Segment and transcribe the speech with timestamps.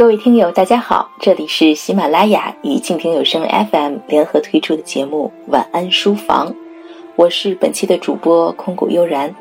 [0.00, 6.48] 各位听友，大家好，这里是喜马拉雅与静听有声 FM 联合推出的节目《晚安书房》，
[7.16, 9.34] 我是本期的主播空谷悠然。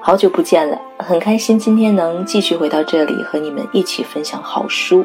[0.00, 5.04] 好久不见了，很开心今天能继续回到这里和你们一起分享好书。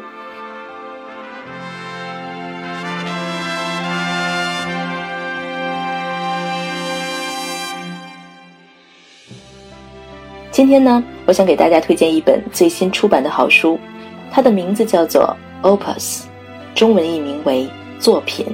[10.50, 13.78] 今天呢，我想给大家推荐一本最新出版的好书。
[14.32, 15.36] 它的名字叫做
[15.68, 16.20] 《Opus》，
[16.74, 17.68] 中文译名为
[18.02, 18.46] 《作品》。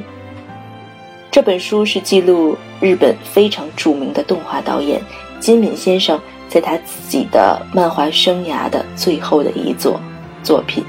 [1.30, 5.00] 这本书是记录日本非常著名的动画导演
[5.38, 10.00] 金敏先生在他自己的漫画生涯的最后的一作
[10.42, 10.84] 作品。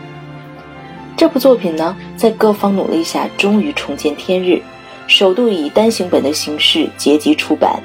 [1.16, 4.60] 这部作品呢，在各方努力下，终于重见天日，
[5.06, 7.80] 首度以单行本的形式结集出版，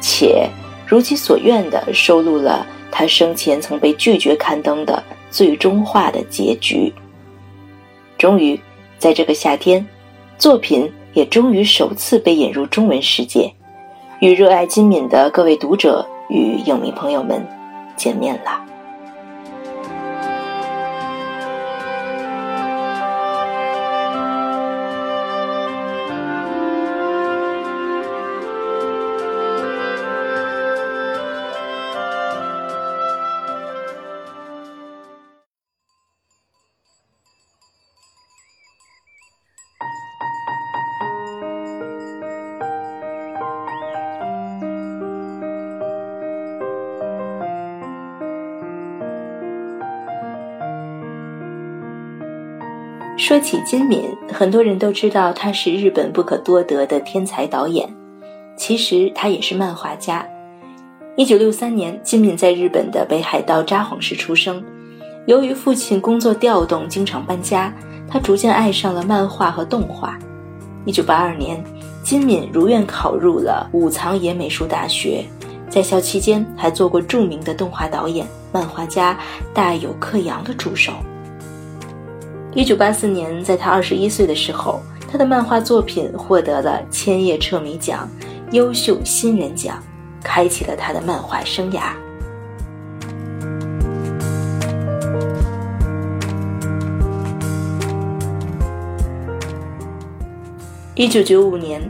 [0.00, 0.48] 且
[0.86, 5.02] 如其所愿的收录了他生前曾被拒绝刊登的。
[5.36, 6.90] 最终化的结局。
[8.16, 8.58] 终于，
[8.96, 9.86] 在这个夏天，
[10.38, 13.52] 作品也终于首次被引入中文世界，
[14.20, 17.46] 与热爱金敏的各位读者与影迷朋友们
[17.98, 18.64] 见面了。
[53.16, 57.88] 说起金敏，很多人都知道他是日本不可多得的天才导演。
[58.58, 60.26] 其实他也是漫画家。
[61.16, 64.62] 一九六三年，金敏在日本的北海道札幌市出生。
[65.26, 67.72] 由于父亲工作调动，经常搬家，
[68.06, 70.18] 他逐渐爱上了漫画和动画。
[70.84, 71.64] 一九八二年，
[72.02, 75.24] 金敏如愿考入了武藏野美术大学，
[75.70, 79.18] 在校期间还做过著名的动画导演、漫画家
[79.54, 80.92] 大友克洋的助手。
[82.56, 84.80] 一九八四年，在他二十一岁的时候，
[85.12, 88.08] 他的漫画作品获得了千叶彻弥奖
[88.50, 89.78] 优秀新人奖，
[90.24, 91.90] 开启了他的漫画生涯。
[100.94, 101.82] 一九九五年，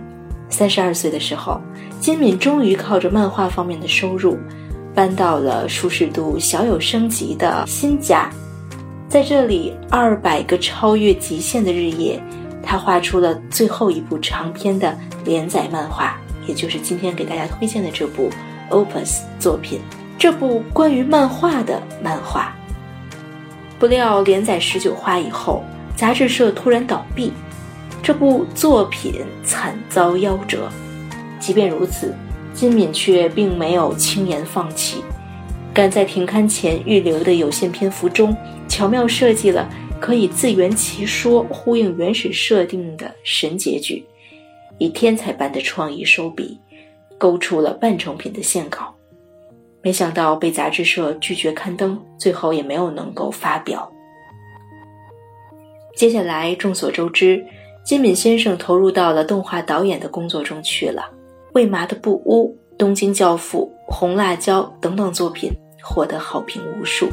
[0.51, 1.61] 三十二岁的时候，
[2.01, 4.37] 金敏终于靠着漫画方面的收入，
[4.93, 8.29] 搬到了舒适度小有升级的新家。
[9.17, 12.23] 在这里，二百个超越极限的日夜，
[12.63, 14.95] 他画出了最后一部长篇的
[15.25, 18.29] 连载漫画，也就是今天给大家推荐的这部
[18.71, 19.81] 《Opus》作品。
[20.19, 22.55] 这部关于漫画的漫画，
[23.79, 25.65] 不料连载十九话以后，
[25.97, 27.33] 杂志社突然倒闭，
[28.03, 30.71] 这部作品惨遭夭折。
[31.41, 32.15] 即便如此，
[32.53, 35.03] 金敏却并没有轻言放弃。
[35.77, 38.35] 赶在停刊前预留的有限篇幅中，
[38.67, 39.69] 巧妙设计了
[40.01, 44.03] 可以自圆其说、呼应原始设定的神结局，
[44.79, 46.59] 以天才般的创意收笔，
[47.19, 48.95] 勾出了半成品的线稿。
[49.83, 53.87] 没想到被杂志社拒绝刊登，最后也没有能够发表。
[55.95, 57.45] 接下来，众所周知，
[57.85, 61.03] 金敏先生投入到了动画导演的工作中去了，
[61.53, 62.49] 《未麻的布屋》
[62.79, 65.53] 《东京教父》《红辣椒》等等作品。
[65.89, 67.09] 获得好评无数。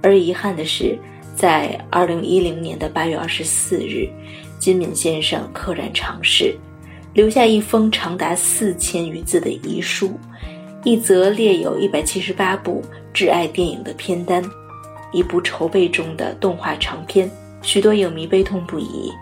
[0.00, 0.96] 而遗憾的是，
[1.36, 4.08] 在二零一零年的八月二十四日，
[4.58, 6.56] 金敏先生溘然长逝，
[7.12, 10.18] 留下一封长达四千余字的遗书，
[10.84, 12.82] 一则列有一百七十八部
[13.12, 14.42] 挚爱电影的片单。
[15.12, 17.30] 一部筹备中的动画长片，
[17.62, 19.12] 许多影迷悲痛不已。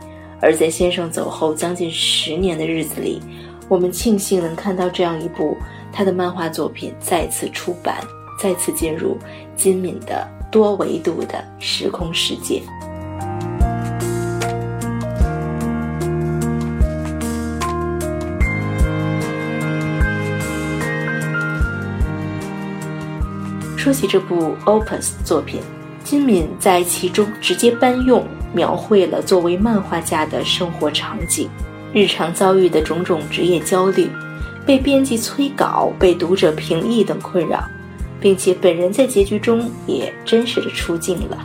[0.41, 3.23] 而在先生走后将近十年的日子里，
[3.69, 5.57] 我们庆幸能看到这样一部
[5.91, 7.97] 他的漫画作品再次出版，
[8.39, 9.17] 再次进入
[9.57, 12.63] 金敏的多维度的时空世界。
[23.77, 25.63] 说起这部 Opus 作品。
[26.07, 28.25] 金敏在其中直接搬用
[28.55, 31.51] 描绘了作为漫画家的生活场景，
[31.93, 34.09] 日常遭遇的种种职业焦虑，
[34.65, 37.61] 被编辑催稿、被读者评议等困扰，
[38.21, 41.45] 并且本人在结局中也真实的出镜了。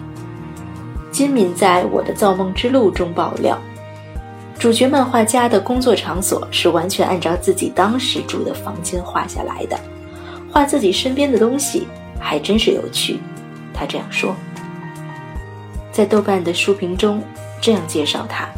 [1.09, 3.59] 金敏在我的造梦之路中爆料，
[4.59, 9.79] 主角漫画家的工作场所是完全按照自己当时住的房间画下来的，
[10.51, 11.87] 画自己身边的东西
[12.19, 13.17] 还真是有趣。
[13.73, 14.35] 他这样说，
[15.91, 17.21] 在豆瓣的书评中
[17.59, 18.49] 这样介绍他：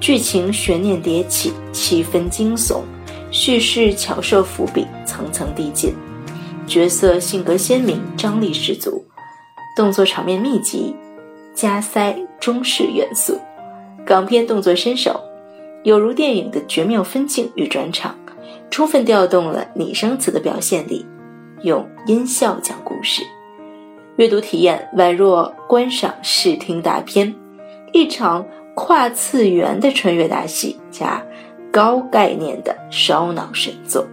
[0.00, 2.82] 剧情悬念迭起，气氛惊悚，
[3.30, 5.94] 叙事巧设伏笔，层层递进，
[6.66, 9.04] 角色性格鲜明，张力十足，
[9.76, 10.94] 动作场面密集。
[11.54, 13.38] 加塞中式元素，
[14.06, 15.20] 港片动作身手，
[15.84, 18.16] 有如电影的绝妙分镜与转场，
[18.70, 21.04] 充分调动了拟声词的表现力，
[21.62, 23.22] 用音效讲故事，
[24.16, 27.34] 阅读体验宛若观赏视听大片，
[27.92, 31.24] 一场跨次元的穿越大戏加
[31.72, 34.06] 高概念的烧脑神作。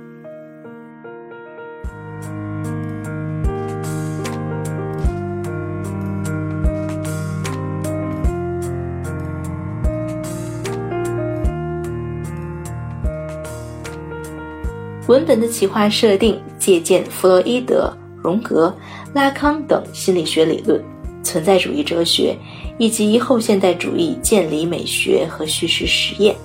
[15.08, 17.92] 文本的企划设定借鉴弗洛伊德、
[18.24, 18.76] 荣格、
[19.14, 20.84] 拉康等心理学理论、
[21.24, 22.36] 存在主义哲学
[22.78, 26.36] 以及后现代主义建立美学和叙事实验，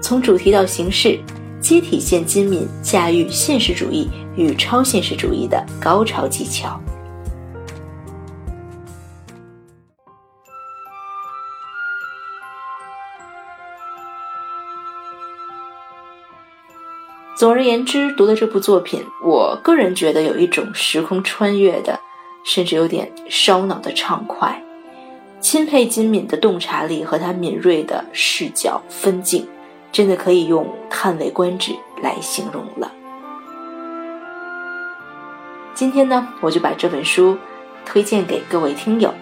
[0.00, 1.18] 从主题到形式，
[1.60, 6.80] 皆体现金敏驾驭现实主义与超现实主义的高超技巧。
[17.42, 21.98] 总而言之，读了这部作品，我个人觉得有一种时空穿越的，
[22.44, 24.62] 甚至有点烧脑的畅快。
[25.40, 29.44] 钦佩金敏的洞察力和他敏锐的视角分镜，
[29.90, 32.92] 真的可以用叹为观止来形容了。
[35.74, 37.36] 今天呢，我就把这本书
[37.84, 39.12] 推荐给各位听友，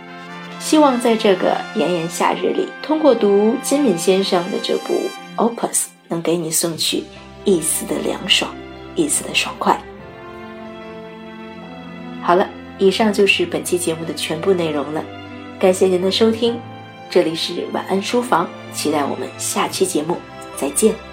[0.59, 4.93] 希望在这个炎炎夏日里，通过读金敏先生的这部
[5.39, 7.05] Opus，能给你送去。
[7.45, 8.55] 一丝的凉爽，
[8.95, 9.81] 一丝的爽快。
[12.23, 12.49] 好了，
[12.79, 15.03] 以上就是本期节目的全部内容了，
[15.59, 16.61] 感谢您的收听，
[17.09, 20.17] 这里是晚安书房，期待我们下期节目
[20.57, 21.10] 再见。